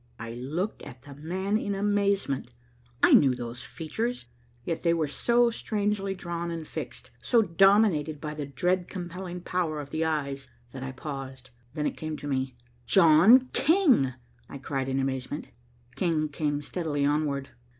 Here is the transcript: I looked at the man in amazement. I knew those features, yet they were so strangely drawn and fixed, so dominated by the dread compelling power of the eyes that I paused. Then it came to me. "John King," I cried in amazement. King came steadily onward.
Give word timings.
I 0.17 0.31
looked 0.31 0.81
at 0.81 1.03
the 1.03 1.13
man 1.13 1.59
in 1.59 1.75
amazement. 1.75 2.49
I 3.03 3.13
knew 3.13 3.35
those 3.35 3.61
features, 3.63 4.25
yet 4.65 4.81
they 4.81 4.95
were 4.95 5.07
so 5.07 5.51
strangely 5.51 6.15
drawn 6.15 6.49
and 6.49 6.67
fixed, 6.67 7.11
so 7.21 7.43
dominated 7.43 8.19
by 8.19 8.33
the 8.33 8.47
dread 8.47 8.87
compelling 8.89 9.41
power 9.41 9.79
of 9.79 9.91
the 9.91 10.03
eyes 10.03 10.47
that 10.71 10.81
I 10.81 10.91
paused. 10.91 11.51
Then 11.75 11.85
it 11.85 11.97
came 11.97 12.17
to 12.17 12.27
me. 12.27 12.55
"John 12.87 13.49
King," 13.53 14.15
I 14.49 14.57
cried 14.57 14.89
in 14.89 14.99
amazement. 14.99 15.49
King 15.95 16.29
came 16.29 16.63
steadily 16.63 17.05
onward. 17.05 17.49